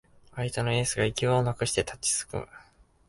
[0.35, 2.47] 相手のエースが行き場をなくして立ちすくむ